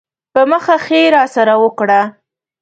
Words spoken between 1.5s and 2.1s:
وکړه.